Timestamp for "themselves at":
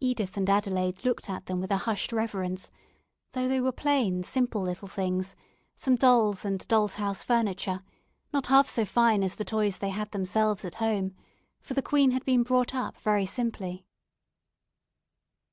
10.10-10.74